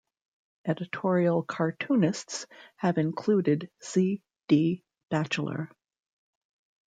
Editorial 0.65 1.43
cartoonists 1.43 2.47
have 2.77 2.97
included 2.97 3.69
C. 3.81 4.23
D. 4.47 4.83
Batchelor. 5.11 5.69